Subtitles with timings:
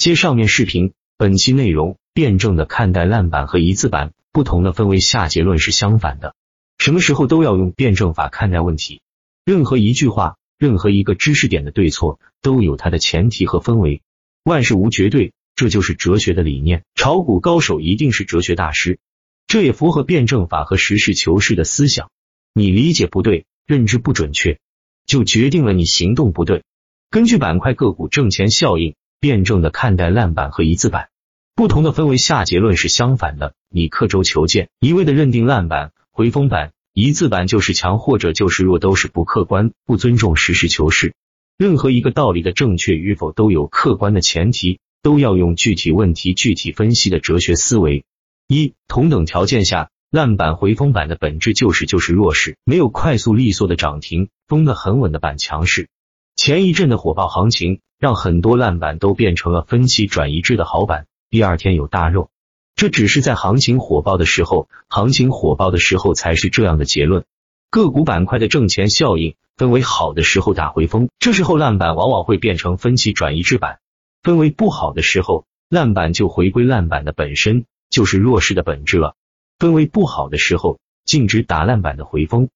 [0.00, 6.34] 接上面视频，本期内容辩证的看待烂板和一字板，不同的分为下结论是相反的。
[6.78, 9.02] 什么时候都要用辩证法看待问题。
[9.44, 14.00] 任何一句话，任何一个知识点的对错，都有它的前提和氛围。
[14.42, 16.82] 万事无绝对，这就是哲学的理念。
[16.94, 18.98] 炒股高手一定是哲学大师，
[19.46, 22.10] 这也符合辩证法和实事求是的思想。
[22.54, 24.60] 你理解不对，认知不准确，
[25.04, 26.64] 就决定了你行动不对。
[27.10, 28.94] 根据板块个股挣钱效应。
[29.20, 31.10] 辩证的看待烂板和一字板，
[31.54, 33.54] 不同的分为下结论是相反的。
[33.68, 41.14] 你刻舟求剑，一味的认定烂板、回风板、一字板就是强或者就是弱，都是不客观、不尊重实事求是。
[41.58, 48.06] 任何一个道理的正确与否都有客观的前提，都要用具体问题具体分析的哲学思维。
[48.48, 55.90] 一同等条件下，烂板、回风板的本质就是就是弱势，没有快速利索的涨停，封的很稳的板强势。
[56.36, 62.30] 前一阵的火爆行情，让很多烂板都变成了分期转移制的好板，第二天有大肉。
[62.74, 67.26] 这只是在行情火爆的时候，行情火爆的时候才是这样的结论。
[67.68, 73.80] 个股板块的挣钱效应分为好的时候打回风，这时候烂板往往会变成分期转移制板；
[74.22, 79.14] 分为不好的时候，烂板就回归烂板的本身，就是弱势的本质了。
[79.58, 82.48] 分为不好的时候，禁止打烂板的回风。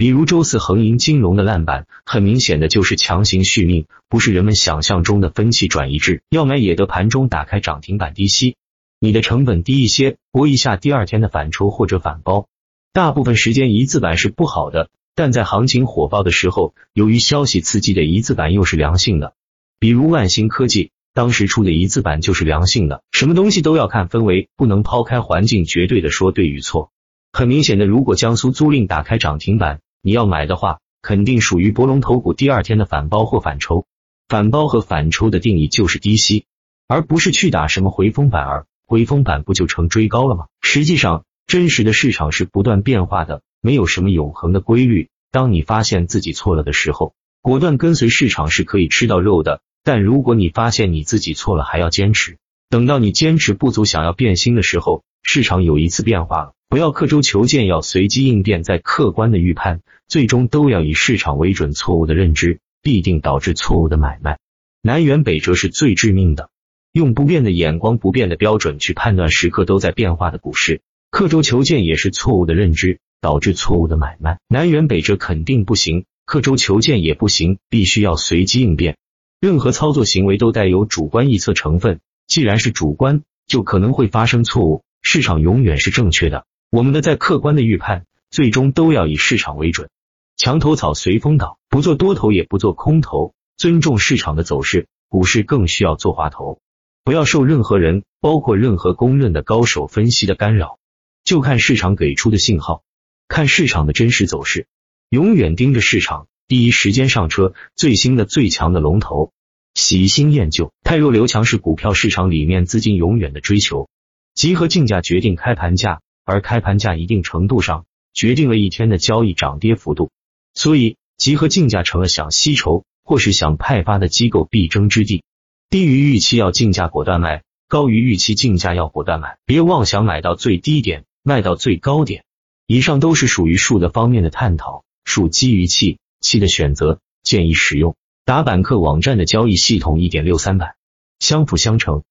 [0.00, 8.56] 比如周四恒银金融的烂板，很明显的就是强行续命，不是人们想象中的分歧转移制，要买也得盘中打开涨停板低吸，
[8.98, 12.46] 你的成本低一些，搏一下第二天的反抽或者反包。
[12.94, 19.34] 大部分时间一字板是不好的，但在行情火爆的时候，由于消息刺激的一字板又是良性的。
[19.78, 26.90] 比如万兴科技当时出的一字板就是良性的，什么东西都要看氛围，不能抛开环境绝对的说对与错。
[27.34, 29.80] 很明显的，如果江苏租赁打开涨停板。
[30.02, 33.86] 你要买的话，肯定属于博龙头股第二天的反包或反抽。
[34.28, 36.46] 反包和反抽的定义就是低吸，
[36.86, 38.66] 而不是去打什么回风板儿。
[38.86, 40.46] 回风板不就成追高了吗？
[40.62, 45.10] 实际上，真实的市场是不断变化的，没有什么永恒的规律。
[45.30, 49.62] 当你发现自己错了的时候，果断跟随市场是可以吃到肉的。
[49.82, 52.38] 但如果你发现你自己错了还要坚持，
[52.68, 56.52] 等到你坚持不足想要变心的时候，市场有一次变化了。
[56.68, 61.72] 不要刻舟求剑，要随机应变，在客观的预判，最终都要以市场为准。
[61.72, 64.38] 错误的认知必定导致错误的买卖。
[64.82, 66.48] 南辕北辙是最致命的。
[66.92, 74.38] 用不变的眼光、不变的标准去判断时刻都在变化的股市，刻舟求剑也是错误的认知，导致错误的买卖。
[74.48, 78.96] 南辕北辙肯定不行，刻舟求剑也不行，必须要随机应变。
[79.40, 84.82] 任何操作行为都带有主观臆测成分，既然是主观，就可能会发生错误。
[85.02, 86.46] 市场永远是正确的。
[86.70, 89.90] 我们的再客观的预判，最终都要以市场为准。
[90.36, 94.86] 墙头草随风倒，不做多头也不做空头，尊重市场的走势。
[95.08, 96.60] 股市更需要做滑头，
[97.02, 100.78] 不要受任何人，包括任何公认的高手分析的干扰，
[101.24, 102.84] 就看市场给出的信号，
[103.26, 104.68] 看市场的真实走势，
[105.08, 107.54] 永远盯着市场，第一时间上车。
[107.74, 109.32] 最新的最强的龙头，
[109.74, 113.88] 喜新厌旧，太弱留强是股票市场里面资金永远的追求。
[114.34, 116.00] 集合竞价决定开盘价。
[116.22, 120.12] 而开盘价一定程度上决定了一天的交易涨跌幅度，
[120.54, 125.24] 所以集合竞价成了想吸筹或是想派发的机构必争之地。
[125.70, 132.22] 低于预期要竞价果断卖，高于预期竞价要果断买，别妄想买到最低点卖到最高点。
[132.66, 140.76] 以上都是属于数的方面的探讨，数基于气，气的选择建议使用打板客网站的交易系统一点六三版，
[141.18, 142.04] 相辅相成。